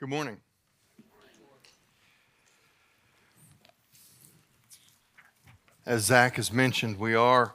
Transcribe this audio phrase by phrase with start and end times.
[0.00, 0.38] Good morning.
[5.86, 7.54] As Zach has mentioned, we are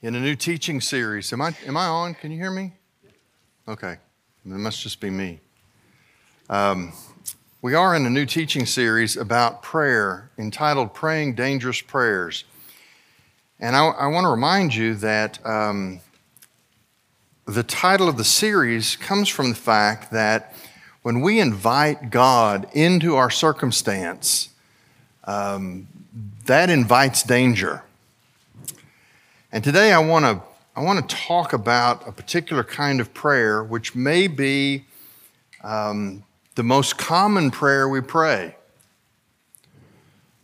[0.00, 1.30] in a new teaching series.
[1.34, 2.14] Am I, am I on?
[2.14, 2.72] Can you hear me?
[3.68, 3.92] Okay.
[3.92, 3.98] It
[4.48, 5.40] must just be me.
[6.48, 6.94] Um,
[7.60, 12.44] we are in a new teaching series about prayer entitled Praying Dangerous Prayers.
[13.60, 16.00] And I, I want to remind you that um,
[17.44, 20.54] the title of the series comes from the fact that
[21.06, 24.48] when we invite God into our circumstance,
[25.22, 25.86] um,
[26.46, 27.84] that invites danger.
[29.52, 30.42] And today I want to
[30.74, 34.84] I want to talk about a particular kind of prayer, which may be
[35.62, 36.24] um,
[36.56, 38.56] the most common prayer we pray.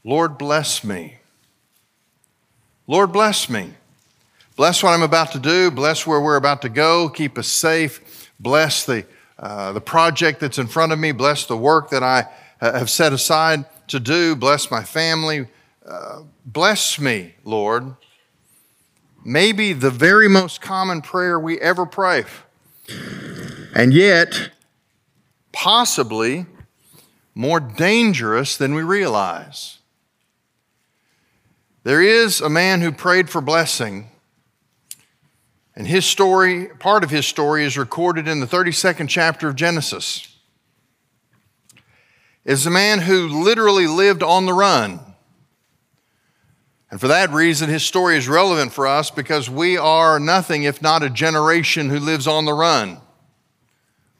[0.05, 1.17] Lord, bless me.
[2.87, 3.73] Lord, bless me.
[4.55, 5.73] Bless what I'm about to do.
[5.73, 7.09] Bless where we're about to go.
[7.09, 8.31] Keep us safe.
[8.39, 9.05] Bless the,
[9.43, 11.11] uh, the project that's in front of me.
[11.11, 12.29] Bless the work that I
[12.61, 14.37] uh, have set aside to do.
[14.37, 15.49] Bless my family.
[15.85, 17.97] Uh, bless me, Lord.
[19.25, 22.25] Maybe the very most common prayer we ever pray.
[23.75, 24.51] And yet,
[25.51, 26.47] possibly
[27.35, 29.79] more dangerous than we realize.
[31.83, 34.12] There is a man who prayed for blessing,
[35.75, 40.29] and his story, part of his story, is recorded in the 32nd chapter of Genesis.
[42.45, 45.01] Is a man who literally lived on the run.
[46.91, 50.83] And for that reason, his story is relevant for us because we are nothing if
[50.83, 52.99] not a generation who lives on the run.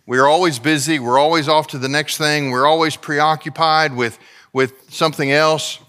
[0.07, 4.19] We are always busy, we're always off to the next thing, we're always preoccupied with,
[4.53, 5.81] with something else.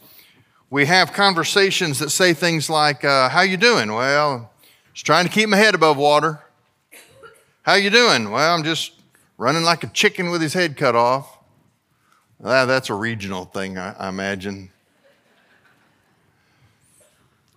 [0.70, 3.94] We have conversations that say things like, uh, how you doing?
[3.94, 4.53] Well,
[4.94, 6.40] just trying to keep my head above water.
[7.64, 8.30] How you doing?
[8.32, 8.94] Well, I'm just
[9.38, 11.40] running like a chicken with his head cut off.
[12.40, 14.70] Well, that's a regional thing, I, I imagine.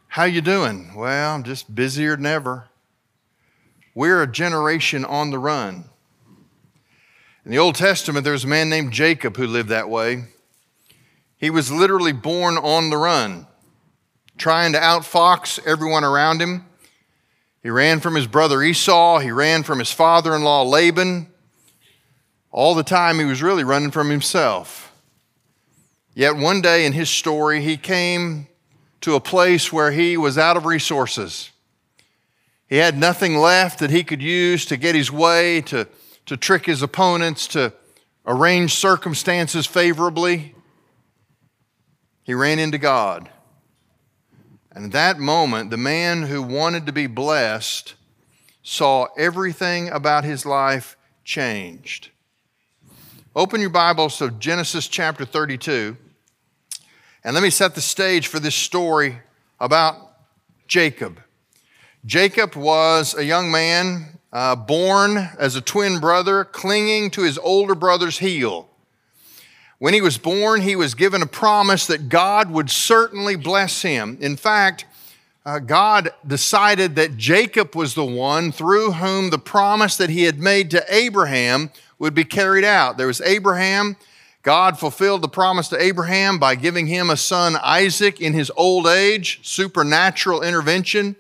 [0.09, 0.95] How you doing?
[0.95, 2.69] Well, I'm just busier than ever.
[3.95, 5.85] We're a generation on the run.
[7.45, 10.25] In the Old Testament, there's a man named Jacob who lived that way.
[11.37, 13.47] He was literally born on the run,
[14.39, 16.65] trying to outfox everyone around him.
[17.67, 21.27] He ran from his brother Esau, he ran from his father in law Laban.
[22.53, 24.93] All the time, he was really running from himself.
[26.15, 28.47] Yet one day in his story, he came
[29.01, 31.51] to a place where he was out of resources.
[32.69, 35.89] He had nothing left that he could use to get his way, to,
[36.27, 37.73] to trick his opponents, to
[38.25, 40.55] arrange circumstances favorably.
[42.23, 43.29] He ran into God.
[44.77, 47.95] And at that moment, the man who wanted to be blessed
[48.63, 52.11] saw everything about his life changed.
[53.35, 55.97] Open your Bibles to Genesis chapter 32.
[57.25, 59.19] And let me set the stage for this story
[59.59, 59.97] about
[60.69, 61.23] Jacob.
[62.05, 67.75] Jacob was a young man uh, born as a twin brother, clinging to his older
[67.75, 68.69] brother's heel.
[69.79, 74.17] When he was born, he was given a promise that God would certainly bless him.
[74.21, 74.87] In fact,
[75.45, 80.39] uh, God decided that Jacob was the one through whom the promise that he had
[80.39, 82.97] made to Abraham would be carried out.
[82.97, 83.97] There was Abraham,
[84.43, 88.87] God fulfilled the promise to Abraham by giving him a son, Isaac, in his old
[88.87, 91.17] age, supernatural intervention.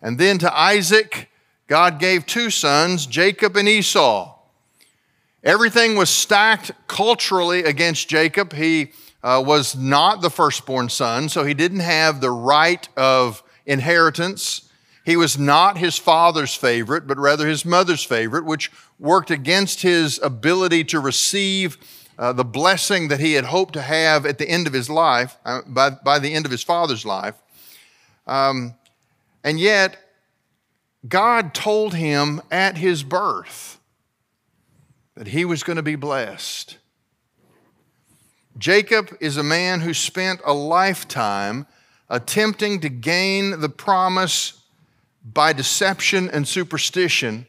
[0.00, 1.30] And then to Isaac,
[1.66, 4.33] God gave two sons, Jacob and Esau.
[5.44, 8.54] Everything was stacked culturally against Jacob.
[8.54, 14.70] He uh, was not the firstborn son, so he didn't have the right of inheritance.
[15.04, 20.18] He was not his father's favorite, but rather his mother's favorite, which worked against his
[20.22, 21.76] ability to receive
[22.18, 25.36] uh, the blessing that he had hoped to have at the end of his life,
[25.44, 27.34] uh, by, by the end of his father's life.
[28.26, 28.74] Um,
[29.42, 29.98] and yet,
[31.06, 33.78] God told him at his birth
[35.16, 36.78] that he was going to be blessed.
[38.56, 41.66] Jacob is a man who spent a lifetime
[42.08, 44.60] attempting to gain the promise
[45.24, 47.46] by deception and superstition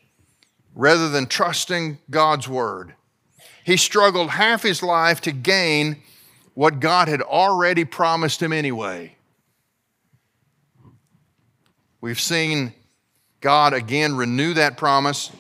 [0.74, 2.94] rather than trusting God's word.
[3.64, 6.04] He struggled half his life to gain
[6.54, 9.16] what God had already promised him anyway.
[12.00, 12.74] We've seen
[13.42, 15.32] God again renew that promise.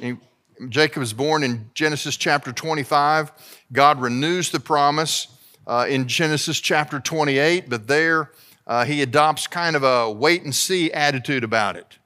[0.70, 3.32] Jacob is born in Genesis chapter 25.
[3.72, 5.28] God renews the promise
[5.68, 8.32] uh, in Genesis chapter 28, but there
[8.68, 11.98] uh, he adopts kind of a wait and see attitude about it.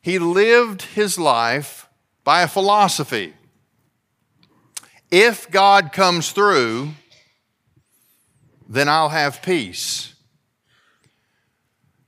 [0.00, 1.88] He lived his life
[2.24, 3.34] by a philosophy
[5.12, 6.92] if God comes through,
[8.66, 10.14] then I'll have peace.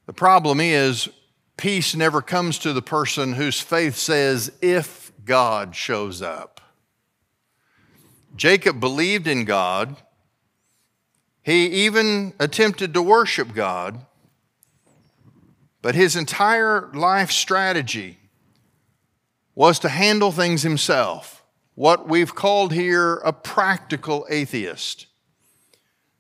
[0.07, 1.11] The problem is,
[1.59, 6.61] peace never comes to the person whose faith says, if God shows up.
[8.37, 9.97] Jacob believed in God.
[11.43, 14.05] He even attempted to worship God.
[15.83, 18.19] But his entire life strategy
[19.55, 21.45] was to handle things himself,
[21.75, 25.07] what we've called here a practical atheist.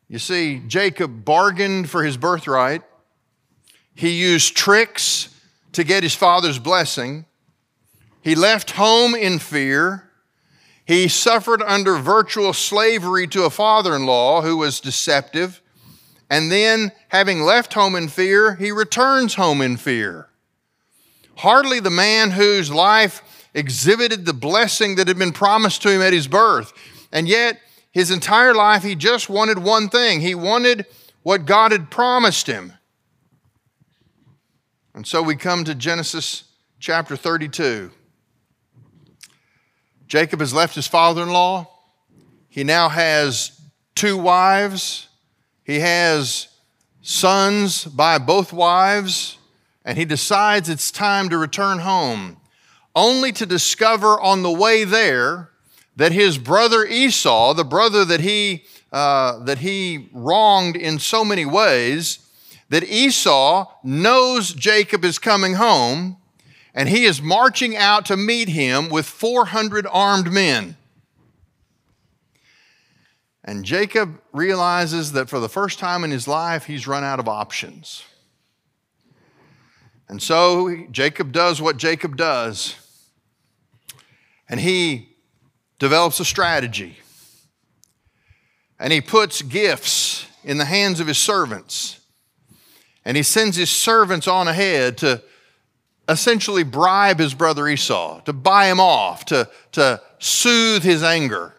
[0.07, 2.83] You see, Jacob bargained for his birthright.
[3.95, 5.31] He used tricks
[5.73, 7.25] to get his father's blessing.
[8.25, 10.11] He left home in fear.
[10.87, 15.61] He suffered under virtual slavery to a father in law who was deceptive.
[16.31, 20.29] And then, having left home in fear, he returns home in fear.
[21.37, 26.15] Hardly the man whose life exhibited the blessing that had been promised to him at
[26.15, 26.73] his birth.
[27.13, 27.61] And yet,
[27.93, 30.87] his entire life, he just wanted one thing he wanted
[31.23, 32.73] what God had promised him.
[34.95, 36.45] And so we come to Genesis
[36.81, 37.91] chapter 32.
[40.15, 41.69] Jacob has left his father in law.
[42.49, 43.61] He now has
[43.97, 45.09] two wives.
[45.65, 46.47] He has
[47.03, 49.39] sons by both wives.
[49.85, 52.37] And he decides it's time to return home,
[52.95, 55.51] only to discover on the way there
[55.97, 61.45] that his brother Esau, the brother that he, uh, that he wronged in so many
[61.45, 62.21] ways,
[62.69, 66.19] that Esau knows Jacob is coming home
[66.75, 70.77] and he is marching out to meet him with 400 armed men.
[73.45, 77.29] And Jacob realizes that for the first time in his life, he's run out of
[77.29, 78.03] options.
[80.09, 82.75] And so Jacob does what Jacob does,
[84.49, 85.17] and he
[85.79, 86.99] develops a strategy.
[88.79, 92.01] And he puts gifts in the hands of his servants.
[93.05, 95.23] And he sends his servants on ahead to
[96.09, 101.55] essentially bribe his brother Esau, to buy him off, to, to soothe his anger.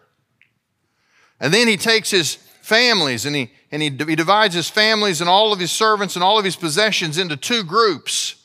[1.40, 5.28] And then he takes his families and, he, and he, he divides his families and
[5.28, 8.36] all of his servants and all of his possessions into two groups.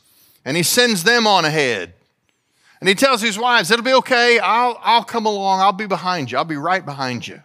[0.44, 1.94] And he sends them on ahead.
[2.80, 4.40] And he tells his wives, It'll be okay.
[4.40, 5.62] I'll, I'll come along.
[5.62, 6.38] I'll be behind you.
[6.40, 7.42] I'll be right behind you.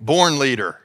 [0.00, 0.80] Born leader.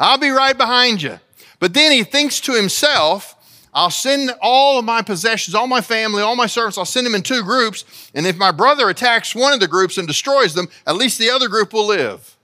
[0.00, 1.20] I'll be right behind you.
[1.58, 3.34] But then he thinks to himself,
[3.74, 7.14] I'll send all of my possessions, all my family, all my servants, I'll send them
[7.14, 8.10] in two groups.
[8.14, 11.30] And if my brother attacks one of the groups and destroys them, at least the
[11.30, 12.36] other group will live.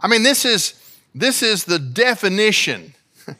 [0.00, 0.80] I mean, this is,
[1.14, 2.94] this is the definition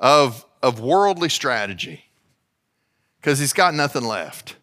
[0.00, 2.04] of, of worldly strategy
[3.20, 4.56] because he's got nothing left.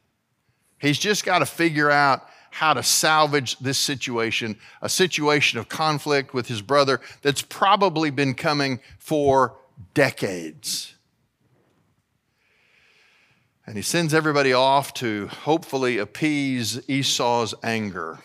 [0.77, 6.35] He's just got to figure out how to salvage this situation, a situation of conflict
[6.35, 9.57] with his brother that's probably been coming for
[9.95, 10.93] decades.
[13.65, 18.19] And he sends everybody off to hopefully appease Esau's anger.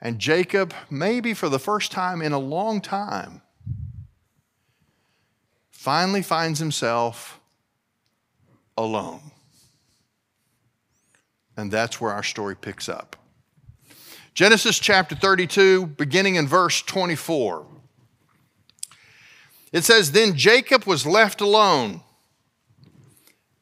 [0.00, 3.42] And Jacob, maybe for the first time in a long time,
[5.72, 7.40] finally finds himself
[8.78, 9.32] alone.
[11.60, 13.16] And that's where our story picks up.
[14.32, 17.66] Genesis chapter 32, beginning in verse 24.
[19.70, 22.00] It says, Then Jacob was left alone.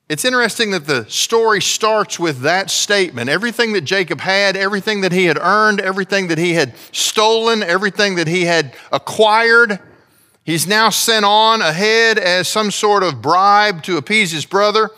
[0.09, 3.28] It's interesting that the story starts with that statement.
[3.28, 8.14] Everything that Jacob had, everything that he had earned, everything that he had stolen, everything
[8.14, 9.81] that he had acquired,
[10.45, 14.90] he's now sent on ahead as some sort of bribe to appease his brother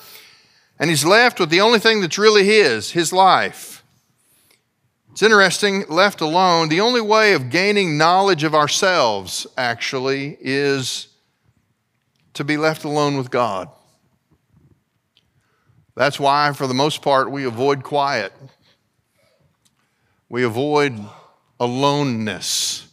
[0.81, 3.85] and he's left with the only thing that's really his, his life.
[5.13, 11.09] It's interesting, left alone, the only way of gaining knowledge of ourselves, actually, is
[12.33, 13.69] to be left alone with God.
[15.97, 18.33] That's why, for the most part, we avoid quiet.
[20.31, 20.99] We avoid
[21.59, 22.89] aloneness.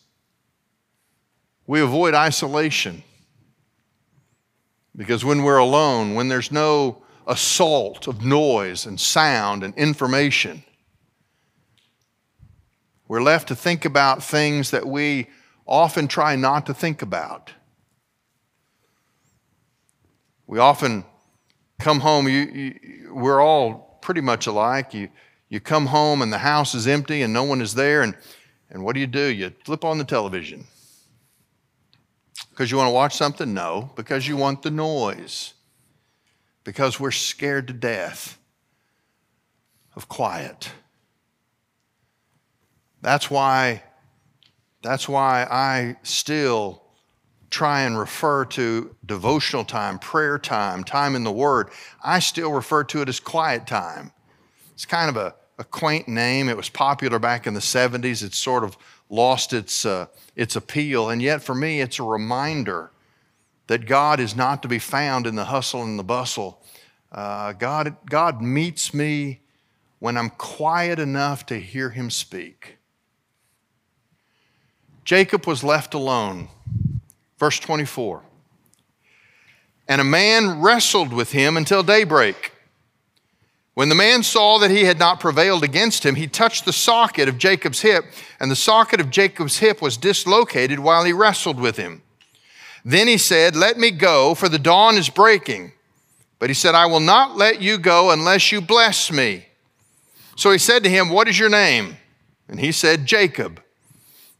[1.66, 3.04] We avoid isolation.
[4.94, 10.64] Because when we're alone, when there's no assault of noise and sound and information.
[13.08, 15.28] We're left to think about things that we
[15.66, 17.52] often try not to think about.
[20.46, 21.04] We often
[21.80, 24.94] come home, you, you, we're all pretty much alike.
[24.94, 25.10] You,
[25.50, 28.16] you come home and the house is empty and no one is there, and,
[28.70, 29.26] and what do you do?
[29.28, 30.66] You flip on the television.
[32.50, 33.54] Because you want to watch something?
[33.54, 35.54] No, because you want the noise
[36.68, 38.38] because we're scared to death
[39.96, 40.70] of quiet.
[43.02, 43.84] That's why,
[44.82, 46.84] that's why I still
[47.50, 51.70] try and refer to devotional time, prayer time, time in the Word.
[52.04, 54.12] I still refer to it as quiet time.
[54.74, 56.50] It's kind of a, a quaint name.
[56.50, 58.22] It was popular back in the 70s.
[58.22, 58.78] It's sort of
[59.10, 61.12] lost its, uh, its appeal.
[61.12, 62.92] And yet, for me, it's a reminder
[63.68, 66.62] that God is not to be found in the hustle and the bustle.
[67.12, 69.42] Uh, God, God meets me
[70.00, 72.78] when I'm quiet enough to hear Him speak.
[75.08, 76.50] Jacob was left alone.
[77.38, 78.24] Verse 24.
[79.88, 82.52] And a man wrestled with him until daybreak.
[83.74, 87.30] When the man saw that he had not prevailed against him, he touched the socket
[87.30, 88.06] of Jacob's hip,
[88.40, 92.02] and the socket of Jacob's hip was dislocated while he wrestled with him.
[92.88, 95.74] Then he said, Let me go, for the dawn is breaking.
[96.40, 99.48] But he said, I will not let you go unless you bless me.
[100.38, 101.98] So he said to him, What is your name?
[102.48, 103.62] And he said, Jacob.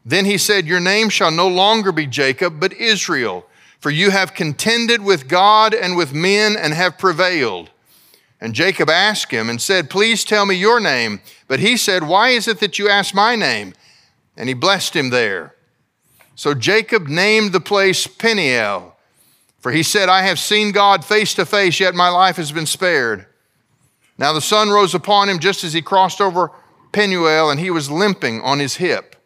[0.02, 3.44] Then he said, Your name shall no longer be Jacob, but Israel,
[3.80, 7.68] for you have contended with God and with men and have prevailed.
[8.40, 11.20] And Jacob asked him and said, Please tell me your name.
[11.48, 13.74] But he said, Why is it that you ask my name?
[14.38, 15.54] And he blessed him there.
[16.38, 18.94] So Jacob named the place Peniel,
[19.58, 22.64] for he said, I have seen God face to face, yet my life has been
[22.64, 23.26] spared.
[24.18, 26.52] Now the sun rose upon him just as he crossed over
[26.92, 29.16] Penuel, and he was limping on his hip.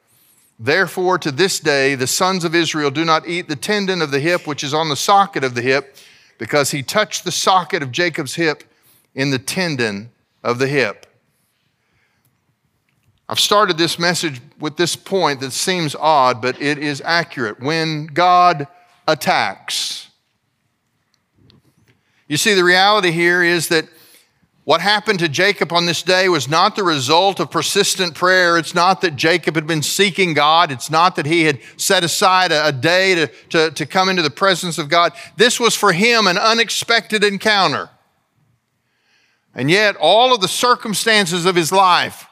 [0.59, 4.19] Therefore, to this day, the sons of Israel do not eat the tendon of the
[4.19, 5.99] hip which is on the socket of the hip,
[6.38, 8.64] because he touched the socket of Jacob's hip
[9.14, 11.04] in the tendon of the hip.
[13.32, 17.60] I've started this message with this point that seems odd, but it is accurate.
[17.60, 18.66] When God
[19.08, 20.10] attacks,
[22.28, 23.86] you see, the reality here is that
[24.64, 28.58] what happened to Jacob on this day was not the result of persistent prayer.
[28.58, 30.70] It's not that Jacob had been seeking God.
[30.70, 34.28] It's not that he had set aside a, day to, to, to come into the
[34.28, 35.14] presence of God.
[35.38, 37.88] This was for him an unexpected encounter.
[39.54, 42.26] And yet, all of the circumstances of his life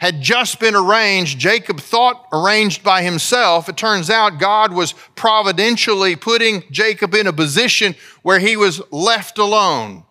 [0.00, 1.38] had just been arranged.
[1.38, 3.68] Jacob thought arranged by himself.
[3.68, 9.38] It turns out God was providentially putting Jacob in a position where he was left
[9.38, 10.04] alone.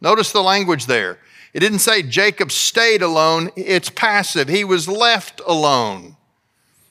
[0.00, 1.18] Notice the language there.
[1.52, 4.48] It didn't say Jacob stayed alone, it's passive.
[4.48, 6.16] He was left alone.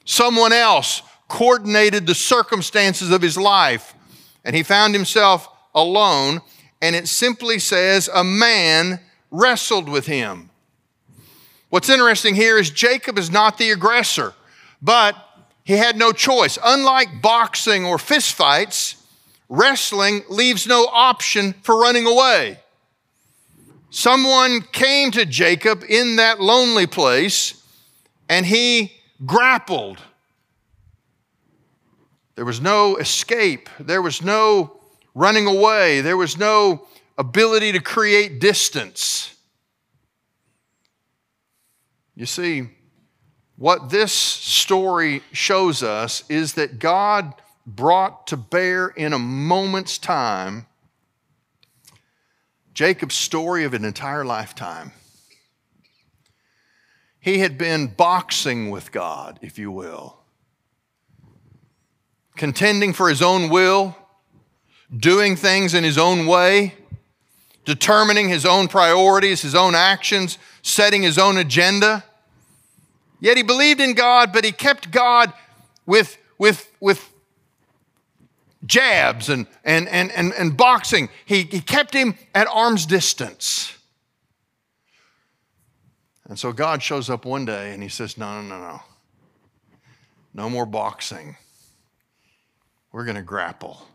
[0.05, 3.93] Someone else coordinated the circumstances of his life,
[4.45, 6.41] and he found himself alone
[6.83, 8.99] and it simply says, A man
[9.31, 10.49] wrestled with him.
[11.73, 14.35] What's interesting here is Jacob is not the aggressor,
[14.79, 15.15] but
[15.63, 16.59] he had no choice.
[16.63, 19.01] Unlike boxing or fistfights,
[19.49, 22.59] wrestling leaves no option for running away.
[23.89, 27.59] Someone came to Jacob in that lonely place
[28.29, 28.91] and he
[29.25, 29.97] grappled.
[32.35, 34.79] There was no escape, there was no
[35.15, 36.85] running away, there was no
[37.17, 39.32] ability to create distance.
[42.15, 42.69] You see,
[43.55, 47.33] what this story shows us is that God
[47.65, 50.67] brought to bear in a moment's time
[52.73, 54.91] Jacob's story of an entire lifetime.
[57.19, 60.17] He had been boxing with God, if you will,
[62.35, 63.95] contending for his own will,
[64.95, 66.73] doing things in his own way,
[67.65, 72.03] determining his own priorities, his own actions, setting his own agenda.
[73.19, 75.31] Yet he believed in God, but he kept God
[75.85, 77.09] with, with, with
[78.65, 81.09] jabs and, and, and, and, and boxing.
[81.25, 83.73] He, he kept him at arm's distance.
[86.25, 88.81] And so God shows up one day and he says, No, no, no, no.
[90.33, 91.37] No more boxing.
[92.91, 93.87] We're going to grapple.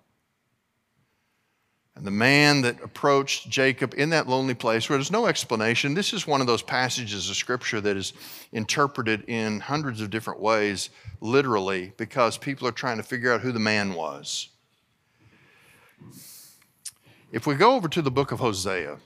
[1.98, 6.12] And the man that approached Jacob in that lonely place where there's no explanation, this
[6.12, 8.12] is one of those passages of scripture that is
[8.52, 10.90] interpreted in hundreds of different ways,
[11.20, 14.50] literally, because people are trying to figure out who the man was.
[17.32, 18.98] If we go over to the book of Hosea,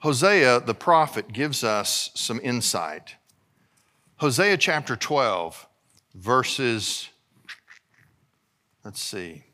[0.00, 3.14] Hosea, the prophet, gives us some insight.
[4.16, 5.66] Hosea chapter 12,
[6.14, 7.08] verses,
[8.84, 9.44] let's see,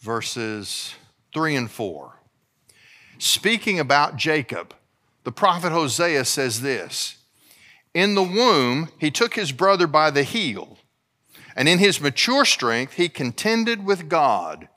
[0.00, 0.94] verses
[1.34, 2.14] 3 and 4.
[3.18, 4.74] Speaking about Jacob,
[5.24, 7.18] the prophet Hosea says this
[7.94, 10.78] In the womb, he took his brother by the heel,
[11.56, 14.68] and in his mature strength, he contended with God,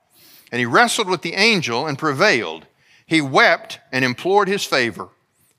[0.52, 2.66] and he wrestled with the angel and prevailed.
[3.06, 5.10] He wept and implored his favor.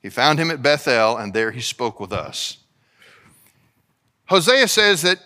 [0.01, 2.59] He found him at Bethel, and there he spoke with us.
[4.27, 5.19] Hosea says that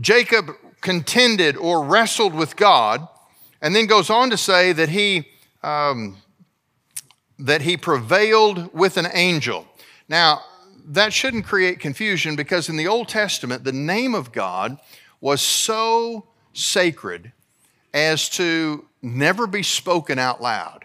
[0.00, 3.08] Jacob contended or wrestled with God,
[3.62, 5.28] and then goes on to say that he,
[5.62, 6.18] um,
[7.38, 9.66] that he prevailed with an angel.
[10.08, 10.42] Now,
[10.84, 14.78] that shouldn't create confusion because in the Old Testament, the name of God
[15.20, 17.32] was so sacred
[17.94, 20.84] as to never be spoken out loud.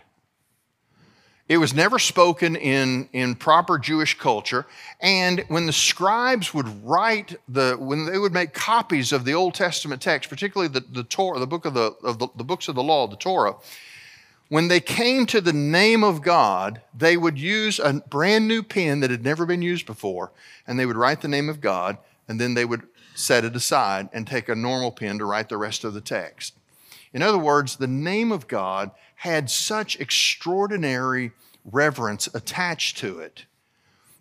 [1.50, 4.66] It was never spoken in, in proper Jewish culture.
[5.00, 9.54] And when the scribes would write the, when they would make copies of the Old
[9.54, 12.76] Testament text, particularly the, the Torah, the book of the, of the, the books of
[12.76, 13.56] the law, the Torah,
[14.50, 19.02] when they came to the name of God, they would use a brand new pen
[19.02, 20.32] that had never been used before,
[20.66, 24.10] and they would write the name of God, and then they would set it aside
[24.14, 26.54] and take a normal pen to write the rest of the text.
[27.14, 31.32] In other words, the name of God had such extraordinary
[31.66, 33.46] reverence attached to it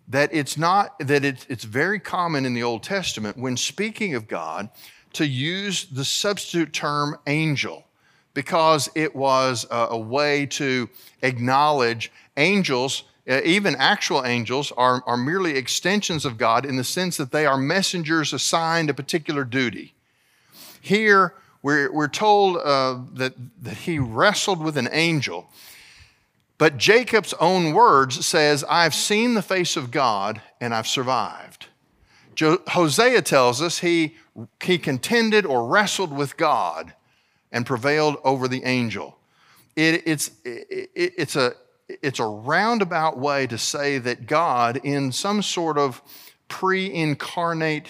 [0.09, 4.27] that it's not that it, it's very common in the old testament when speaking of
[4.27, 4.69] god
[5.13, 7.85] to use the substitute term angel
[8.33, 10.89] because it was a, a way to
[11.21, 17.17] acknowledge angels uh, even actual angels are, are merely extensions of god in the sense
[17.17, 19.93] that they are messengers assigned a particular duty.
[20.79, 21.33] Here
[21.67, 25.49] we're, we're told uh, that, that he wrestled with an angel.
[26.57, 31.67] But Jacob's own words says, I've seen the face of God and I've survived.
[32.35, 34.15] Jo- Hosea tells us he,
[34.63, 36.93] he contended or wrestled with God
[37.51, 39.17] and prevailed over the angel.
[39.75, 41.51] It, it's, it, it's, a,
[41.89, 46.01] it's a roundabout way to say that God, in some sort of
[46.47, 47.89] pre incarnate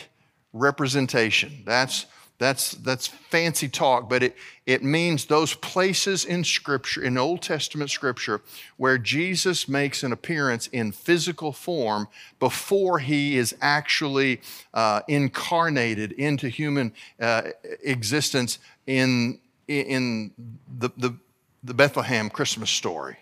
[0.52, 2.08] representation, that's
[2.40, 7.90] that's, that's fancy talk, but it, it means those places in Scripture, in Old Testament
[7.90, 8.42] Scripture,
[8.78, 12.08] where Jesus makes an appearance in physical form
[12.40, 14.42] before he is actually
[14.74, 17.44] uh, incarnated into human uh,
[17.84, 20.32] existence in, in
[20.78, 21.16] the, the,
[21.64, 23.18] the Bethlehem Christmas story.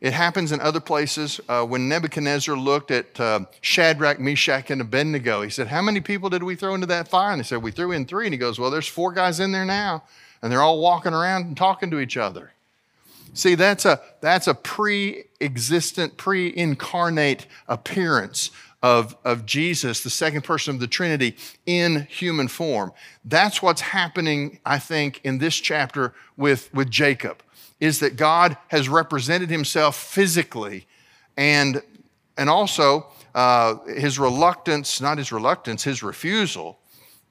[0.00, 1.40] It happens in other places.
[1.46, 6.30] Uh, when Nebuchadnezzar looked at uh, Shadrach, Meshach, and Abednego, he said, How many people
[6.30, 7.32] did we throw into that fire?
[7.32, 8.26] And they said, We threw in three.
[8.26, 10.04] And he goes, Well, there's four guys in there now,
[10.40, 12.52] and they're all walking around and talking to each other.
[13.34, 18.50] See, that's a, that's a pre existent, pre incarnate appearance
[18.82, 21.36] of, of Jesus, the second person of the Trinity,
[21.66, 22.92] in human form.
[23.22, 27.42] That's what's happening, I think, in this chapter with, with Jacob
[27.80, 30.86] is that God has represented himself physically
[31.36, 31.82] and,
[32.36, 36.78] and also uh, his reluctance, not his reluctance, his refusal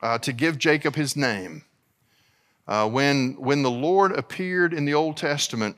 [0.01, 1.63] uh, to give Jacob his name.
[2.67, 5.75] Uh, when, when the Lord appeared in the Old Testament,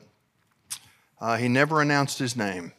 [1.20, 2.72] uh, he never announced his name.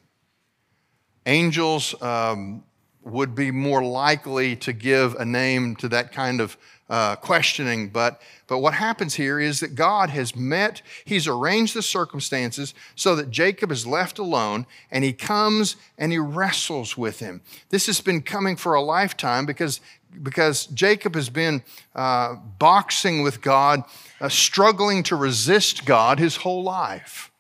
[1.26, 2.64] Angels um,
[3.04, 6.58] would be more likely to give a name to that kind of
[6.94, 7.90] uh, questioning.
[7.90, 13.16] But, but what happens here is that God has met, He's arranged the circumstances so
[13.16, 17.42] that Jacob is left alone and he comes and he wrestles with him.
[17.70, 19.82] This has been coming for a lifetime because,
[20.22, 21.64] because Jacob has been
[21.96, 23.82] uh, boxing with God,
[24.22, 27.32] uh, struggling to resist God his whole life.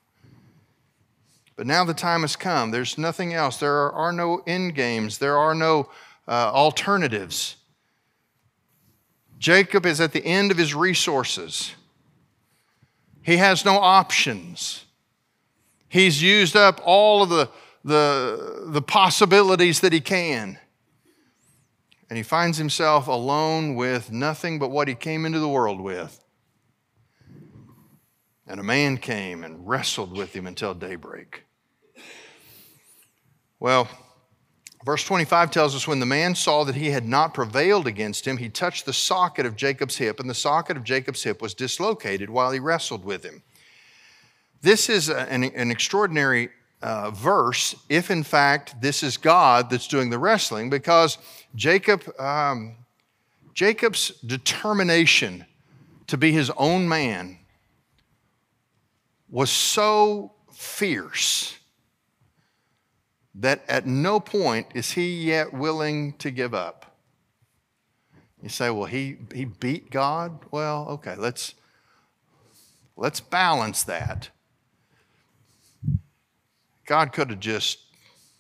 [1.55, 2.71] But now the time has come.
[2.71, 3.57] There's nothing else.
[3.57, 5.19] There are, are no end games.
[5.19, 5.91] There are no
[6.27, 7.57] uh, alternatives.
[9.43, 11.75] Jacob is at the end of his resources.
[13.23, 14.86] He has no options.
[15.89, 17.49] He's used up all of the,
[17.84, 20.58] the, the possibilities that he can.
[22.10, 26.23] And he finds himself alone with nothing but what he came into the world with.
[28.47, 31.43] And a man came and wrestled with him until daybreak.
[33.60, 33.89] Well,
[34.86, 38.38] Verse 25 tells us when the man saw that he had not prevailed against him,
[38.38, 42.30] he touched the socket of Jacob's hip, and the socket of Jacob's hip was dislocated
[42.30, 43.43] while he wrestled with him.
[44.62, 46.50] This is an, an extraordinary
[46.82, 51.17] uh, verse if, in fact, this is God that's doing the wrestling, because
[51.56, 52.76] Jacob, um,
[53.54, 55.46] Jacob's determination
[56.08, 57.39] to be his own man
[59.30, 61.58] was so fierce
[63.36, 66.98] that at no point is he yet willing to give up.
[68.41, 70.39] You say, well, he, he beat God?
[70.52, 71.56] Well, okay, let's,
[72.98, 74.30] let's balance that.
[76.86, 77.80] God could have just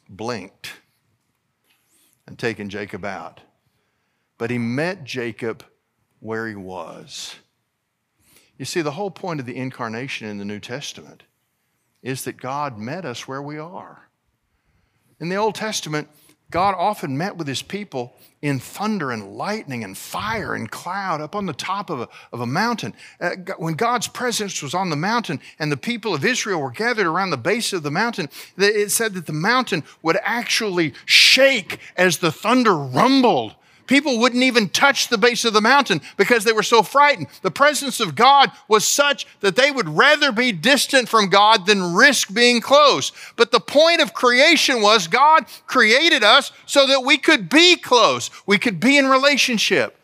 [0.09, 0.73] blinked
[2.27, 3.41] and taken Jacob out.
[4.37, 5.63] But he met Jacob
[6.19, 7.35] where he was.
[8.57, 11.23] You see, the whole point of the incarnation in the New Testament
[12.01, 14.02] is that God met us where we are.
[15.23, 16.09] In the Old Testament,
[16.51, 21.33] God often met with his people in thunder and lightning and fire and cloud up
[21.33, 22.93] on the top of a, of a mountain.
[23.21, 27.07] Uh, when God's presence was on the mountain and the people of Israel were gathered
[27.07, 32.17] around the base of the mountain, it said that the mountain would actually shake as
[32.17, 36.63] the thunder rumbled People wouldn't even touch the base of the mountain because they were
[36.63, 37.27] so frightened.
[37.41, 41.93] The presence of God was such that they would rather be distant from God than
[41.93, 43.11] risk being close.
[43.35, 48.29] But the point of creation was God created us so that we could be close,
[48.45, 49.97] we could be in relationship.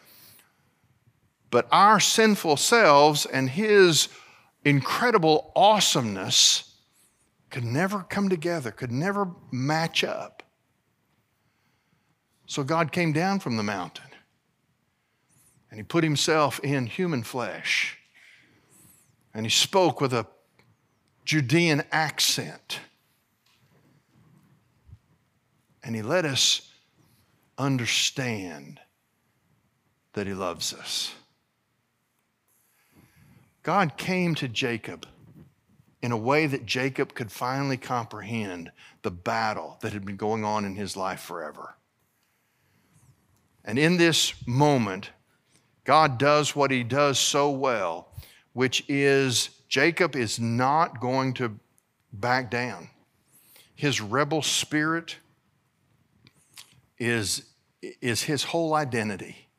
[1.52, 4.10] But our sinful selves and His
[4.66, 6.76] incredible awesomeness
[7.50, 10.39] could never come together, could never match up.
[12.50, 14.10] So God came down from the mountain
[15.70, 18.00] and he put himself in human flesh
[19.36, 20.26] and he spoke with a
[21.26, 22.80] Judean accent.
[25.84, 26.74] And he let us
[27.60, 28.80] understand
[30.14, 31.14] that he loves us.
[33.62, 35.06] God came to Jacob
[36.02, 38.72] in a way that Jacob could finally comprehend
[39.04, 41.76] the battle that had been going on in his life forever.
[43.70, 45.12] And in this moment,
[45.84, 48.08] God does what he does so well,
[48.54, 51.60] which is Jacob is not going to
[52.12, 52.90] back down.
[53.76, 55.18] His rebel spirit
[56.98, 57.44] is,
[58.02, 59.50] is his whole identity.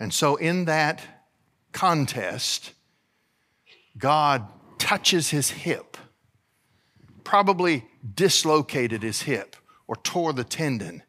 [0.00, 1.02] And so, in that
[1.70, 2.72] contest,
[3.96, 5.96] God touches his hip,
[7.22, 9.54] probably dislocated his hip
[9.86, 11.04] or tore the tendon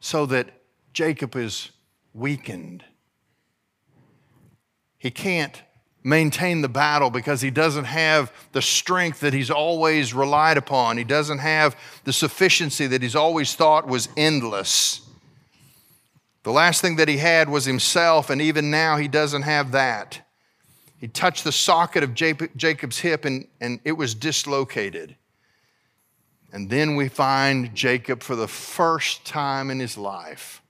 [0.00, 0.48] so that
[0.92, 1.70] Jacob is
[2.14, 2.84] weakened.
[4.98, 5.62] He can't
[6.02, 10.96] maintain the battle because he doesn't have the strength that he's always relied upon.
[10.96, 15.02] He doesn't have the sufficiency that he's always thought was endless.
[16.44, 20.26] The last thing that he had was himself, and even now he doesn't have that.
[20.98, 25.16] He touched the socket of Jacob's hip and, and it was dislocated.
[26.52, 30.62] And then we find Jacob for the first time in his life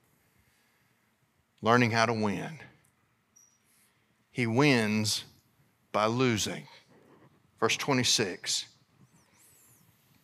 [1.62, 2.58] learning how to win.
[4.30, 5.24] He wins
[5.92, 6.68] by losing.
[7.58, 8.66] Verse 26.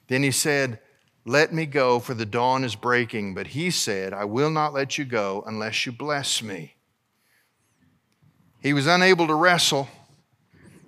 [0.07, 0.79] Then he said,
[1.25, 3.35] Let me go, for the dawn is breaking.
[3.35, 6.75] But he said, I will not let you go unless you bless me.
[8.61, 9.89] He was unable to wrestle.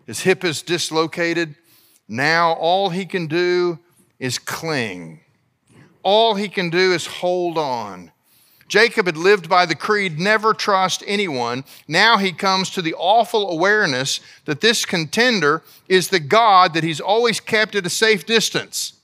[0.07, 1.57] His hip is dislocated.
[2.09, 3.81] Now all he can do
[4.18, 5.20] is cling.
[6.02, 8.12] All he can do is hold on.
[8.68, 11.64] Jacob had lived by the creed, never trust anyone.
[11.87, 17.00] Now he comes to the awful awareness that this contender is the God that he's
[17.00, 18.94] always kept at a safe distance.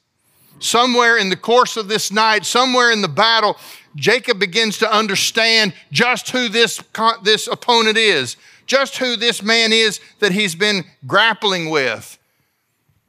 [0.59, 3.57] Somewhere in the course of this night, somewhere in the battle,
[3.95, 6.83] Jacob begins to understand just who this,
[7.23, 12.19] this opponent is, just who this man is that he's been grappling with.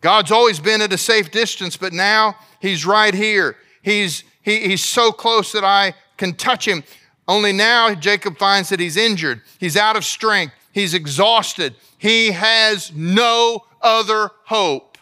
[0.03, 3.55] God's always been at a safe distance, but now he's right here.
[3.81, 6.83] He's, he, he's so close that I can touch him.
[7.25, 9.41] Only now Jacob finds that he's injured.
[9.61, 10.53] He's out of strength.
[10.73, 11.75] He's exhausted.
[11.97, 14.97] He has no other hope.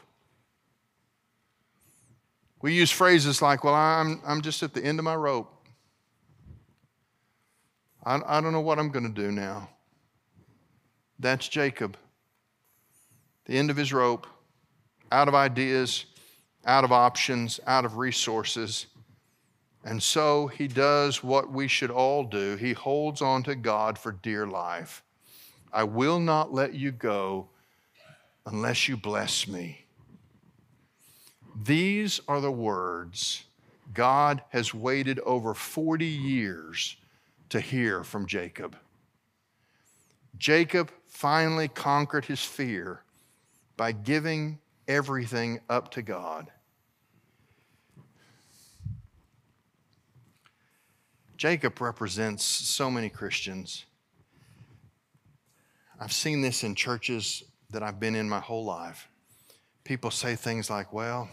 [2.61, 5.51] We use phrases like, well, I'm, I'm just at the end of my rope.
[8.05, 9.67] I, I don't know what I'm going to do now.
[11.17, 11.97] That's Jacob.
[13.45, 14.27] The end of his rope
[15.11, 16.05] out of ideas,
[16.65, 18.87] out of options, out of resources.
[19.83, 22.55] And so he does what we should all do.
[22.55, 25.03] He holds on to God for dear life.
[25.73, 27.47] I will not let you go
[28.45, 29.85] unless you bless me.
[31.63, 33.43] These are the words
[33.93, 36.95] God has waited over 40 years
[37.49, 38.77] to hear from Jacob.
[40.37, 43.01] Jacob finally conquered his fear
[43.75, 46.47] by giving everything up to God.
[51.37, 53.85] Jacob represents so many Christians.
[55.99, 59.07] I've seen this in churches that I've been in my whole life.
[59.83, 61.29] People say things like, Well,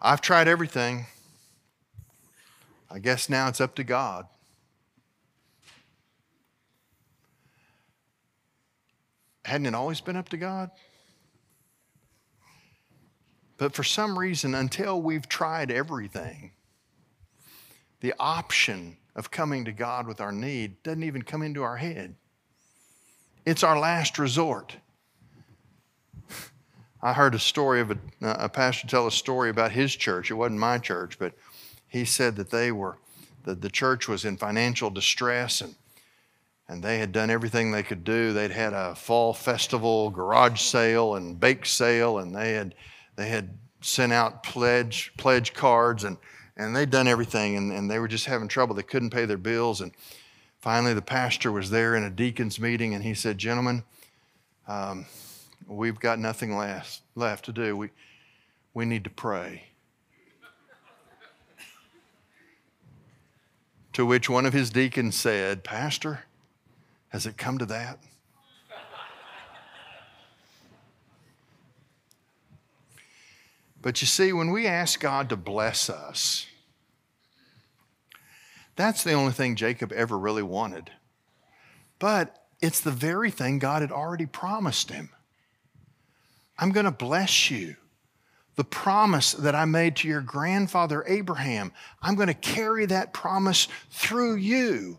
[0.00, 1.06] I've tried everything.
[2.90, 4.26] I guess now it's up to God.
[9.44, 10.70] Hadn't it always been up to God?
[13.62, 16.50] But for some reason, until we've tried everything,
[18.00, 22.16] the option of coming to God with our need doesn't even come into our head.
[23.46, 24.74] It's our last resort.
[27.02, 30.32] I heard a story of a, a pastor tell a story about his church.
[30.32, 31.32] It wasn't my church, but
[31.86, 32.98] he said that they were,
[33.44, 35.76] that the church was in financial distress and
[36.68, 38.32] and they had done everything they could do.
[38.32, 42.74] They'd had a fall festival, garage sale, and bake sale, and they had
[43.16, 46.16] they had sent out pledge pledge cards, and
[46.56, 48.74] and they'd done everything, and, and they were just having trouble.
[48.74, 49.92] They couldn't pay their bills, and
[50.60, 53.84] finally the pastor was there in a deacons meeting, and he said, "Gentlemen,
[54.68, 55.06] um,
[55.66, 57.76] we've got nothing left left to do.
[57.76, 57.90] We
[58.74, 59.64] we need to pray."
[63.92, 66.24] to which one of his deacons said, Pastor,
[67.08, 67.98] has it come to that?
[73.82, 76.46] But you see, when we ask God to bless us,
[78.76, 80.90] that's the only thing Jacob ever really wanted.
[81.98, 85.10] But it's the very thing God had already promised him.
[86.58, 87.76] I'm going to bless you.
[88.54, 93.66] The promise that I made to your grandfather Abraham, I'm going to carry that promise
[93.90, 94.98] through you.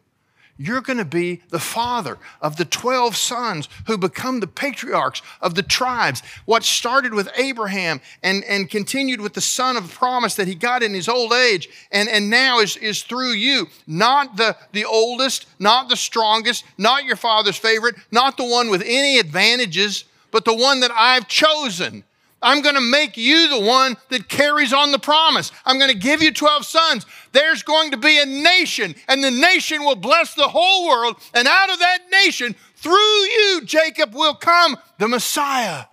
[0.57, 5.55] You're going to be the father of the 12 sons who become the patriarchs of
[5.55, 6.21] the tribes.
[6.45, 10.83] What started with Abraham and, and continued with the son of promise that he got
[10.83, 13.67] in his old age and, and now is, is through you.
[13.87, 18.83] Not the, the oldest, not the strongest, not your father's favorite, not the one with
[18.85, 22.03] any advantages, but the one that I've chosen
[22.43, 25.51] I'm going to make you the one that carries on the promise.
[25.65, 27.05] I'm going to give you 12 sons.
[27.31, 31.15] There's going to be a nation, and the nation will bless the whole world.
[31.33, 35.85] And out of that nation, through you, Jacob, will come the Messiah,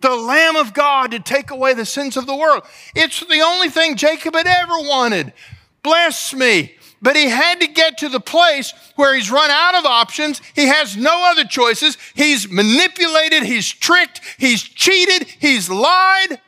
[0.00, 2.62] the Lamb of God to take away the sins of the world.
[2.94, 5.34] It's the only thing Jacob had ever wanted.
[5.82, 6.75] Bless me.
[7.02, 10.40] But he had to get to the place where he's run out of options.
[10.54, 11.98] He has no other choices.
[12.14, 16.40] He's manipulated, he's tricked, he's cheated, he's lied.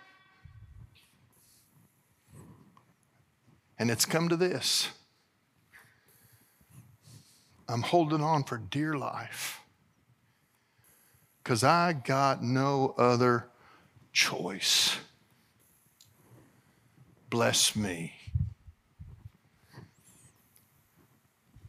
[3.78, 4.88] And it's come to this
[7.68, 9.60] I'm holding on for dear life
[11.42, 13.48] because I got no other
[14.12, 14.96] choice.
[17.30, 18.17] Bless me.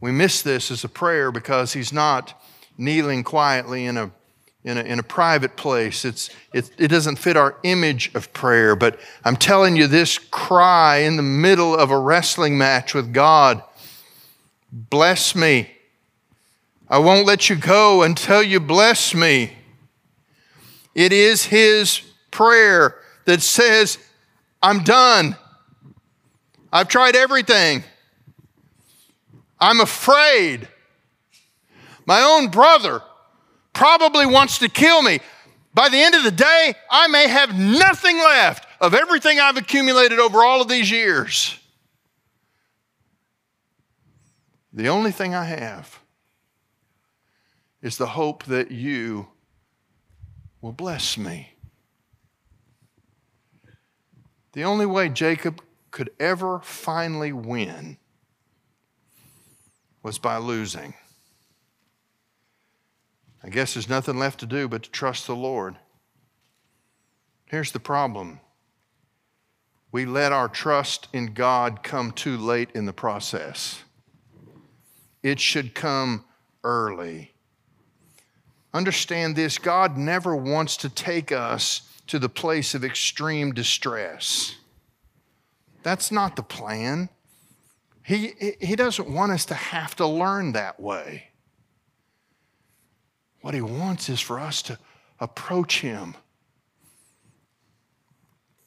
[0.00, 2.40] We miss this as a prayer because he's not
[2.78, 4.10] kneeling quietly in a,
[4.64, 6.04] in a, in a private place.
[6.04, 8.74] It's, it, it doesn't fit our image of prayer.
[8.74, 13.62] But I'm telling you, this cry in the middle of a wrestling match with God
[14.72, 15.70] bless me.
[16.88, 19.52] I won't let you go until you bless me.
[20.94, 23.98] It is his prayer that says,
[24.62, 25.36] I'm done.
[26.72, 27.84] I've tried everything.
[29.60, 30.68] I'm afraid.
[32.06, 33.02] My own brother
[33.72, 35.20] probably wants to kill me.
[35.74, 40.18] By the end of the day, I may have nothing left of everything I've accumulated
[40.18, 41.58] over all of these years.
[44.72, 46.00] The only thing I have
[47.82, 49.28] is the hope that you
[50.60, 51.54] will bless me.
[54.52, 57.98] The only way Jacob could ever finally win
[60.02, 60.94] was by losing.
[63.42, 65.76] I guess there's nothing left to do but to trust the Lord.
[67.46, 68.40] Here's the problem
[69.92, 73.82] we let our trust in God come too late in the process.
[75.22, 76.24] It should come
[76.62, 77.32] early.
[78.72, 84.56] Understand this God never wants to take us to the place of extreme distress.
[85.82, 87.08] That's not the plan.
[88.02, 91.28] He, he doesn't want us to have to learn that way.
[93.42, 94.78] What he wants is for us to
[95.18, 96.14] approach him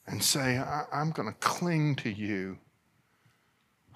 [0.08, 0.58] and say,
[0.92, 2.58] I'm going to cling to you.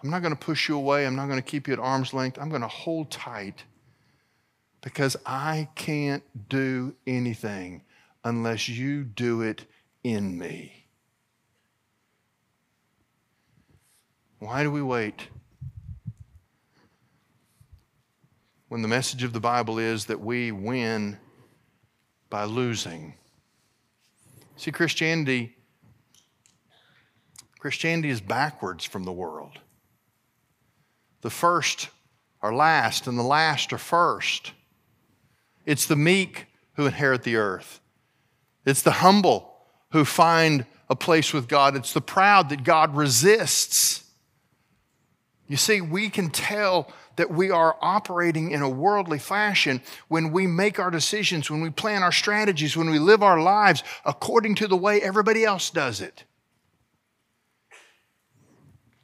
[0.04, 1.06] I'm not going to push you away.
[1.06, 2.38] I'm not going to keep you at arm's length.
[2.40, 3.64] I'm going to hold tight
[4.82, 7.84] because I can't do anything
[8.24, 9.66] unless you do it
[10.04, 10.87] in me.
[14.40, 15.28] Why do we wait?
[18.68, 21.18] when the message of the Bible is that we win
[22.30, 23.14] by losing.
[24.58, 25.56] See, Christianity,
[27.60, 29.60] Christianity is backwards from the world.
[31.22, 31.90] The first
[32.42, 34.52] are last, and the last are first.
[35.66, 37.80] It's the meek who inherit the earth.
[38.66, 39.56] It's the humble
[39.92, 41.76] who find a place with God.
[41.76, 44.04] It's the proud that God resists.
[45.48, 50.46] You see, we can tell that we are operating in a worldly fashion when we
[50.46, 54.68] make our decisions, when we plan our strategies, when we live our lives according to
[54.68, 56.26] the way everybody else does it.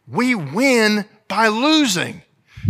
[0.07, 2.21] We win by losing.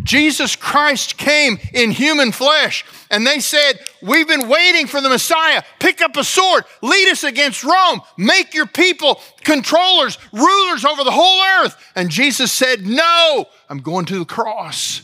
[0.02, 5.62] Jesus Christ came in human flesh, and they said, We've been waiting for the Messiah.
[5.80, 11.12] Pick up a sword, lead us against Rome, make your people controllers, rulers over the
[11.12, 11.76] whole earth.
[11.96, 15.04] And Jesus said, No, I'm going to the cross.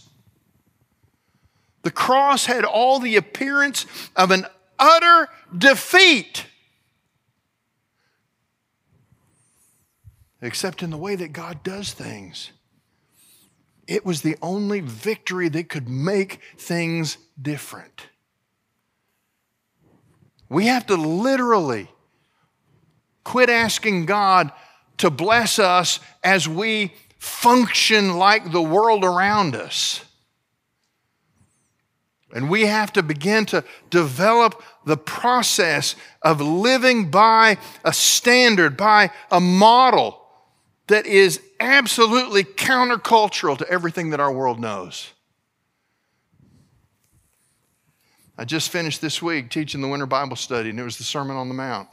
[1.83, 4.45] The cross had all the appearance of an
[4.79, 6.45] utter defeat,
[10.41, 12.51] except in the way that God does things.
[13.89, 18.05] It was the only victory that could make things different.
[20.47, 21.89] We have to literally
[23.23, 24.51] quit asking God
[24.97, 30.05] to bless us as we function like the world around us.
[32.31, 39.09] And we have to begin to develop the process of living by a standard, by
[39.31, 40.21] a model
[40.85, 45.11] that is absolutely countercultural to everything that our world knows.
[48.37, 51.35] I just finished this week teaching the winter Bible study, and it was the Sermon
[51.35, 51.89] on the Mount.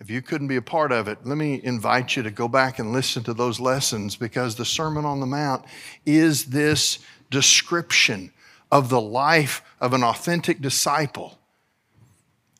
[0.00, 2.78] If you couldn't be a part of it, let me invite you to go back
[2.78, 5.64] and listen to those lessons because the Sermon on the Mount
[6.06, 6.98] is this
[7.30, 8.32] description
[8.72, 11.38] of the life of an authentic disciple.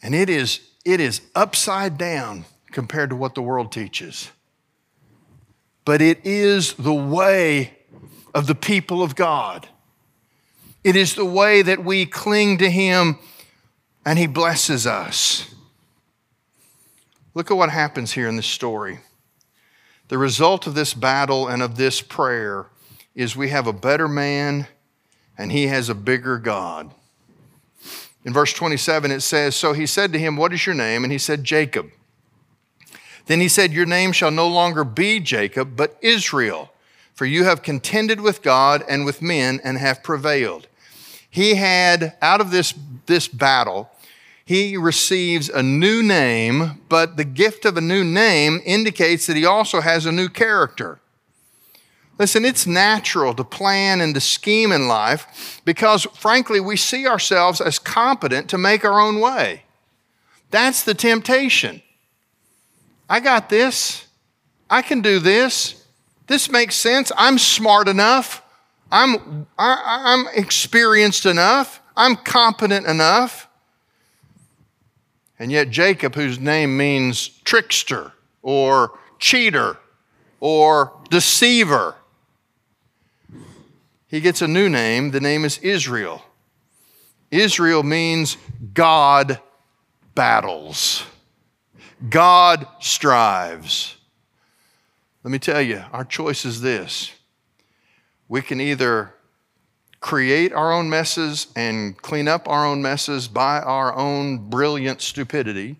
[0.03, 4.31] And it is, it is upside down compared to what the world teaches.
[5.85, 7.79] But it is the way
[8.35, 9.69] of the people of God.
[10.85, 13.19] It is the way that we cling to Him
[14.05, 15.55] and He blesses us.
[17.35, 19.01] Look at what happens here in this story.
[20.09, 22.67] The result of this battle and of this prayer
[23.15, 24.67] is we have a better man
[25.39, 26.93] and he has a bigger God.
[28.25, 31.03] In verse 27, it says So he said to him, What is your name?
[31.05, 31.91] And he said, Jacob.
[33.27, 36.73] Then he said, Your name shall no longer be Jacob, but Israel,
[37.15, 40.67] for you have contended with God and with men and have prevailed.
[41.29, 42.75] He had, out of this,
[43.07, 43.91] this battle,
[44.45, 49.45] he receives a new name, but the gift of a new name indicates that he
[49.45, 50.99] also has a new character.
[52.19, 57.61] Listen, it's natural to plan and to scheme in life because, frankly, we see ourselves
[57.61, 59.63] as competent to make our own way.
[60.51, 61.83] That's the temptation.
[63.13, 64.07] I got this.
[64.71, 65.85] I can do this.
[66.29, 67.13] This makes sense.
[67.15, 68.43] I'm smart enough.
[68.91, 71.83] I'm, I, am experienced enough.
[71.95, 73.49] I'm competent enough.
[75.39, 79.77] And yet, Jacob, whose name means trickster or cheater
[80.41, 81.97] or deceiver,
[84.07, 85.11] he gets a new name.
[85.11, 86.23] The name is Israel.
[87.31, 88.39] Israel means
[88.73, 89.39] God
[90.15, 91.05] battles.
[92.09, 93.97] God strives.
[95.23, 97.13] Let me tell you, our choice is this.
[98.29, 99.15] We can either
[100.01, 105.77] create our own messes and clean up our own messes by our own brilliant stupidity.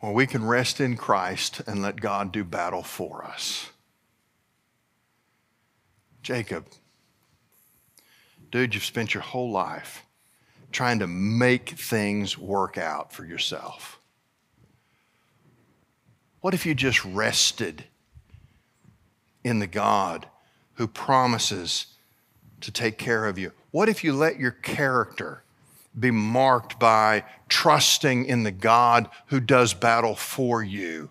[0.00, 3.70] Or we can rest in Christ and let God do battle for us.
[6.22, 6.66] Jacob,
[8.52, 10.04] dude, you've spent your whole life
[10.72, 13.98] trying to make things work out for yourself?
[16.40, 17.84] What if you just rested
[19.44, 20.26] in the God
[20.74, 21.86] who promises
[22.60, 23.52] to take care of you?
[23.70, 25.42] What if you let your character
[25.98, 31.10] be marked by trusting in the God who does battle for you?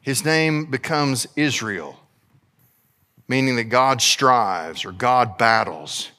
[0.00, 1.98] His name becomes Israel,
[3.26, 6.10] meaning that God strives or God battles.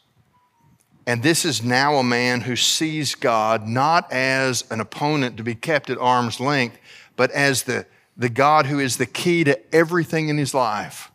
[1.07, 5.53] And this is now a man who sees God not as an opponent to be
[5.53, 6.77] kept at arm's length,
[7.15, 7.85] but as the,
[8.17, 11.12] the God who is the key to everything in his life.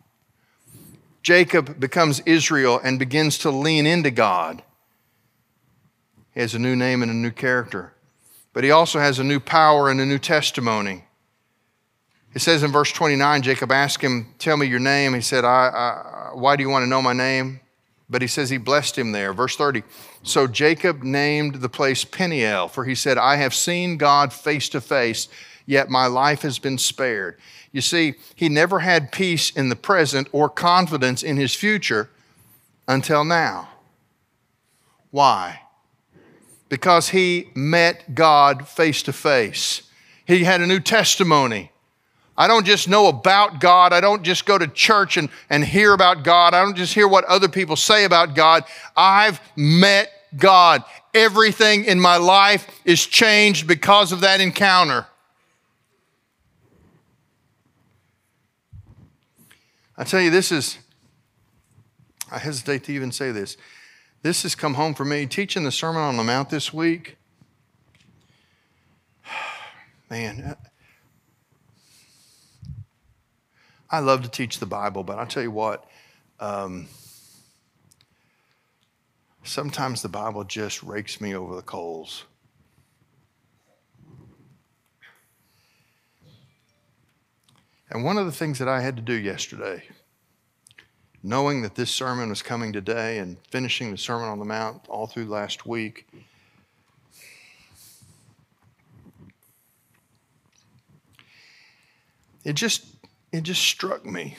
[1.23, 4.63] Jacob becomes Israel and begins to lean into God.
[6.33, 7.93] He has a new name and a new character,
[8.53, 11.05] but he also has a new power and a new testimony.
[12.33, 15.15] It says in verse 29, Jacob asked him, Tell me your name.
[15.15, 17.61] He said, I, I, Why do you want to know my name?
[18.11, 19.33] But he says he blessed him there.
[19.33, 19.85] Verse 30.
[20.25, 24.81] So Jacob named the place Peniel, for he said, I have seen God face to
[24.81, 25.29] face,
[25.65, 27.39] yet my life has been spared.
[27.71, 32.11] You see, he never had peace in the present or confidence in his future
[32.89, 33.69] until now.
[35.13, 35.63] Why?
[36.69, 39.83] Because he met God face to face.
[40.27, 41.71] he had a new testimony.
[42.41, 43.93] I don't just know about God.
[43.93, 46.55] I don't just go to church and, and hear about God.
[46.55, 48.65] I don't just hear what other people say about God.
[48.97, 50.83] I've met God.
[51.13, 55.07] Everything in my life is changed because of that encounter.
[59.99, 60.79] I tell you, this is,
[62.33, 63.59] I hesitate to even say this.
[64.23, 65.27] This has come home for me.
[65.27, 67.19] Teaching the Sermon on the Mount this week,
[70.11, 70.57] man,
[73.91, 75.85] I love to teach the Bible, but I'll tell you what,
[76.39, 76.87] um,
[79.43, 82.25] sometimes the Bible just rakes me over the coals.
[87.91, 89.83] And one of the things that I had to do yesterday,
[91.25, 95.09] knowing that this sermon was coming today and finishing the Sermon on the Mount all
[95.09, 96.07] through last week,
[102.45, 102.90] it just
[103.33, 104.37] it just struck me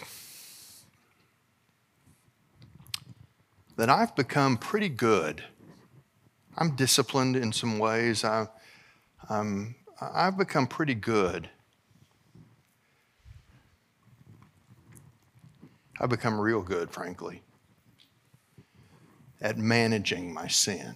[3.78, 5.44] that I've become pretty good.
[6.58, 8.24] I'm disciplined in some ways.
[8.24, 8.48] I,
[9.30, 11.50] I'm, I've become pretty good.
[16.00, 17.42] I've become real good, frankly,
[19.40, 20.96] at managing my sin.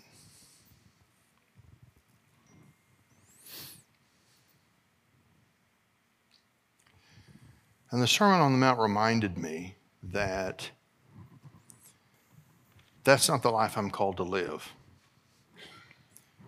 [7.91, 10.69] And the Sermon on the Mount reminded me that
[13.03, 14.73] that's not the life I'm called to live.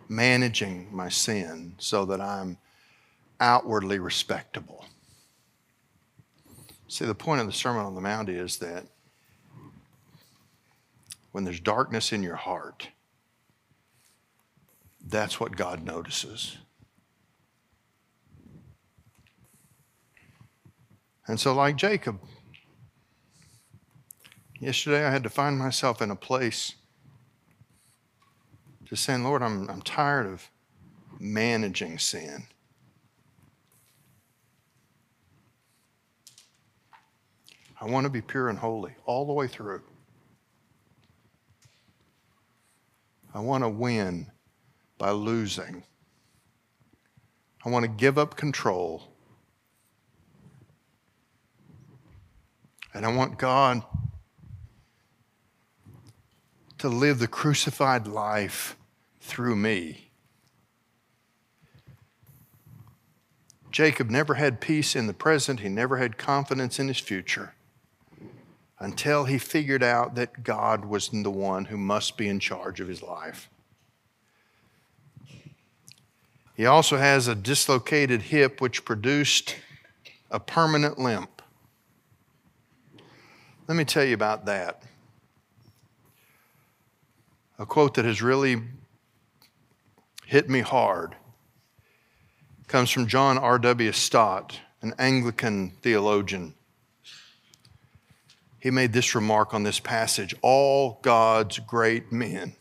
[0.10, 2.58] Managing my sin so that I'm
[3.40, 4.86] outwardly respectable.
[6.88, 8.86] See, the point of the Sermon on the Mount is that
[11.32, 12.90] when there's darkness in your heart,
[15.06, 16.58] that's what God notices.
[21.28, 22.20] And so, like Jacob,
[24.60, 26.76] yesterday I had to find myself in a place
[28.86, 30.50] just saying, Lord, I'm, I'm tired of
[31.20, 32.48] managing sin.
[37.80, 39.82] I want to be pure and holy all the way through.
[43.34, 44.28] I want to win
[44.98, 45.84] by losing.
[47.66, 49.12] I want to give up control
[52.94, 53.84] And I want God
[56.78, 58.76] to live the crucified life
[59.20, 60.10] through me.
[63.72, 67.54] Jacob never had peace in the present, he never had confidence in his future
[68.80, 72.88] until he figured out that God was the one who must be in charge of
[72.88, 73.50] his life.
[76.56, 79.56] He also has a dislocated hip, which produced
[80.32, 81.37] a permanent limp.
[83.68, 84.82] Let me tell you about that.
[87.60, 88.62] A quote that has really
[90.26, 91.16] hit me hard
[92.68, 93.92] comes from John R.W.
[93.92, 96.54] Stott, an Anglican theologian.
[98.60, 102.56] He made this remark on this passage all God's great men,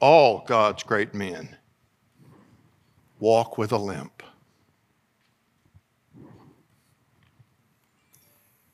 [0.00, 1.56] all God's great men
[3.18, 4.19] walk with a limp.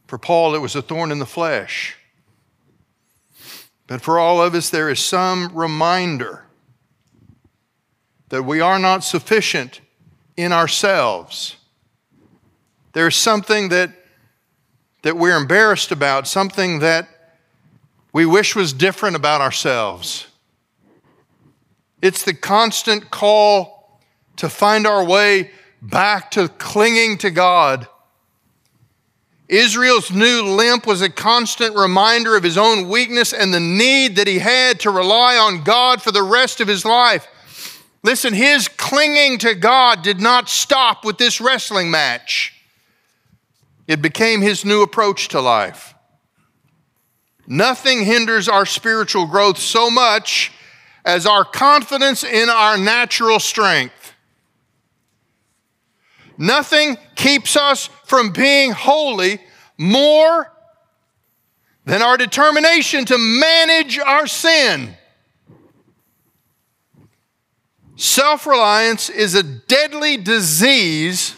[0.07, 1.97] For Paul, it was a thorn in the flesh.
[3.87, 6.45] But for all of us, there is some reminder
[8.29, 9.81] that we are not sufficient
[10.37, 11.57] in ourselves.
[12.93, 13.91] There's something that,
[15.03, 17.09] that we're embarrassed about, something that
[18.13, 20.27] we wish was different about ourselves.
[22.01, 24.01] It's the constant call
[24.37, 25.51] to find our way
[25.81, 27.87] back to clinging to God
[29.49, 34.27] Israel's new limp was a constant reminder of his own weakness and the need that
[34.27, 37.29] he had to rely on God for the rest of his life.
[38.03, 42.55] Listen, his clinging to God did not stop with this wrestling match,
[43.87, 45.95] it became his new approach to life.
[47.47, 50.53] Nothing hinders our spiritual growth so much
[51.05, 54.13] as our confidence in our natural strength.
[56.37, 59.41] Nothing keeps us from being holy
[59.77, 60.53] more
[61.85, 64.97] than our determination to manage our sin.
[67.97, 71.35] Self reliance is a deadly disease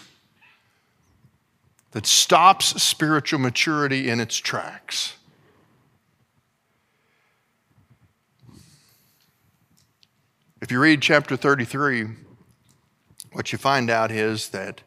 [1.93, 5.15] that stops spiritual maturity in its tracks.
[10.61, 12.09] If you read chapter 33,
[13.33, 14.83] what you find out is that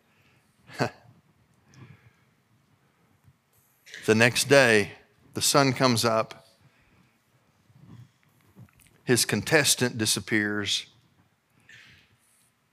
[4.12, 4.92] the next day,
[5.36, 6.46] the sun comes up,
[9.06, 10.86] his contestant disappears.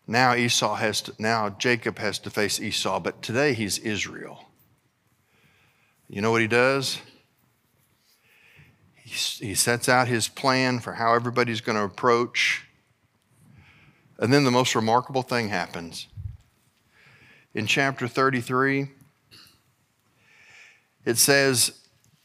[0.05, 4.47] Now Esau has to, now Jacob has to face Esau, but today he's Israel.
[6.09, 6.99] You know what he does?
[8.97, 12.67] He, he sets out his plan for how everybody's going to approach.
[14.19, 16.09] And then the most remarkable thing happens.
[17.55, 18.89] In chapter 33,
[21.09, 21.73] it says,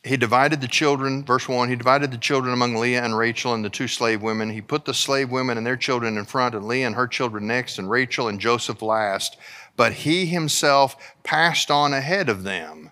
[0.04, 3.64] he divided the children, verse 1, he divided the children among Leah and Rachel and
[3.64, 4.50] the two slave women.
[4.50, 7.48] He put the slave women and their children in front, and Leah and her children
[7.48, 9.38] next, and Rachel and Joseph last.
[9.78, 12.92] But he himself passed on ahead of them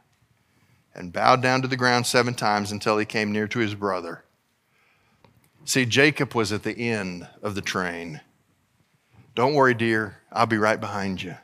[0.96, 4.24] and bowed down to the ground seven times until he came near to his brother.
[5.66, 8.22] See, Jacob was at the end of the train.
[9.36, 11.36] Don't worry, dear, I'll be right behind you.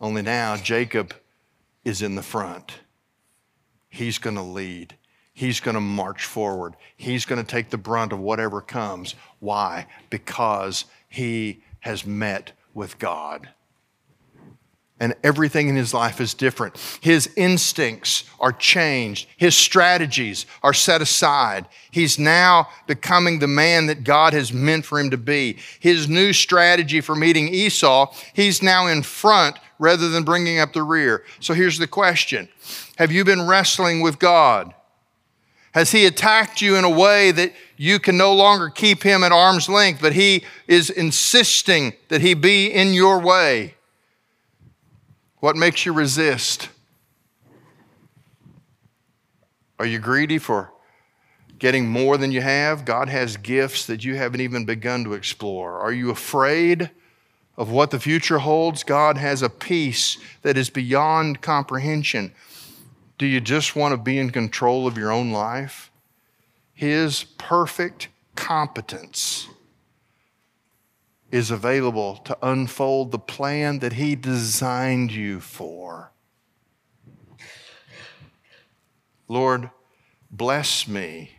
[0.00, 1.14] Only now, Jacob
[1.84, 2.80] is in the front.
[3.88, 4.96] He's going to lead.
[5.32, 6.74] He's going to march forward.
[6.96, 9.14] He's going to take the brunt of whatever comes.
[9.40, 9.86] Why?
[10.10, 13.48] Because he has met with God
[15.00, 16.78] and everything in his life is different.
[17.00, 21.66] His instincts are changed, his strategies are set aside.
[21.90, 25.58] He's now becoming the man that God has meant for him to be.
[25.80, 30.82] His new strategy for meeting Esau, he's now in front rather than bringing up the
[30.82, 31.24] rear.
[31.40, 32.48] So here's the question
[32.96, 34.74] Have you been wrestling with God?
[35.72, 39.32] Has he attacked you in a way that you can no longer keep him at
[39.32, 43.74] arm's length, but he is insisting that he be in your way?
[45.38, 46.68] What makes you resist?
[49.80, 50.72] Are you greedy for
[51.58, 52.84] getting more than you have?
[52.84, 55.80] God has gifts that you haven't even begun to explore.
[55.80, 56.90] Are you afraid
[57.56, 58.82] of what the future holds?
[58.82, 62.32] God has a peace that is beyond comprehension.
[63.18, 65.90] Do you just want to be in control of your own life?
[66.72, 69.48] His perfect competence
[71.30, 76.12] is available to unfold the plan that He designed you for.
[79.28, 79.70] Lord,
[80.30, 81.30] bless me.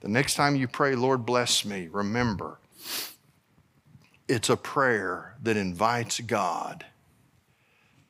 [0.00, 2.58] The next time you pray, Lord, bless me, remember
[4.32, 6.86] it's a prayer that invites God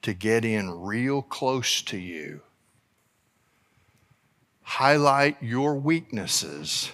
[0.02, 2.42] to get in real close to you,
[4.62, 6.92] highlight your weaknesses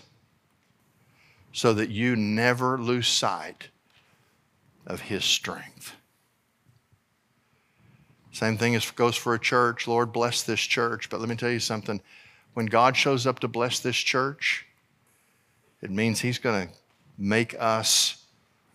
[1.53, 3.69] so that you never lose sight
[4.87, 5.95] of His strength.
[8.33, 9.87] Same thing goes for a church.
[9.87, 11.11] Lord, bless this church.
[11.11, 12.01] But let me tell you something.
[12.55, 14.65] When God shows up to bless this church,
[15.83, 16.75] it means He's going to
[17.19, 18.18] make us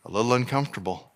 [0.06, 1.12] a little uncomfortable.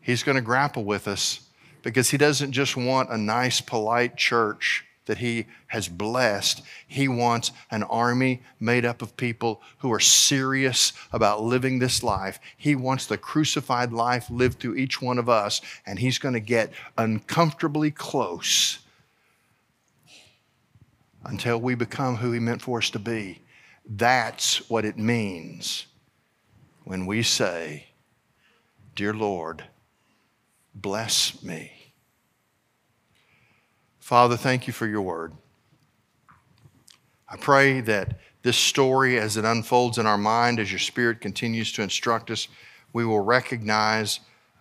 [0.00, 1.40] He's going to grapple with us
[1.82, 6.62] because He doesn't just want a nice, polite church that He has blessed.
[6.86, 12.40] He wants an army made up of people who are serious about living this life.
[12.56, 16.40] He wants the crucified life lived through each one of us, and He's going to
[16.40, 18.80] get uncomfortably close
[21.24, 23.40] until we become who He meant for us to be.
[23.88, 25.86] That's what it means
[26.86, 27.88] when we say,
[28.94, 29.64] Dear Lord,
[30.72, 31.72] bless me.
[33.98, 35.32] Father, thank you for your word.
[37.28, 41.72] I pray that this story, as it unfolds in our mind, as your spirit continues
[41.72, 42.46] to instruct us,
[42.92, 44.20] we will recognize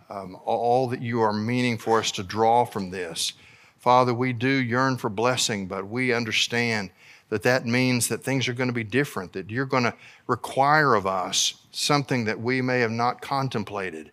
[0.09, 3.34] um, all that you are meaning for us to draw from this.
[3.78, 6.89] Father, we do yearn for blessing, but we understand
[7.30, 9.95] that that means that things are going to be different, that you're going to
[10.28, 14.11] require of us something that we may have not contemplated,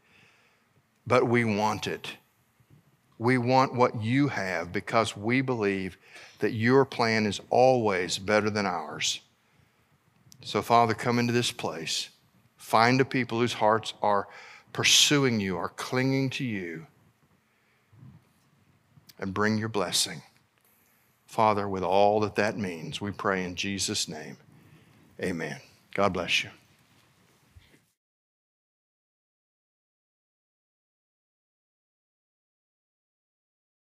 [1.07, 2.17] but we want it.
[3.19, 5.97] We want what you have because we believe
[6.39, 9.21] that your plan is always better than ours.
[10.43, 12.09] So, Father, come into this place.
[12.57, 14.27] Find a people whose hearts are
[14.73, 16.87] pursuing you, are clinging to you,
[19.19, 20.23] and bring your blessing.
[21.33, 24.37] Father, with all that that means, we pray in Jesus' name.
[25.19, 25.57] Amen.
[25.95, 26.51] God bless you.